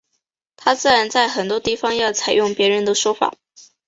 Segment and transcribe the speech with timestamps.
[0.55, 3.35] 他自然在很多地方要采用别人的说法。